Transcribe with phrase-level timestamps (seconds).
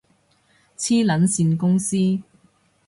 [0.75, 1.95] 黐撚線公司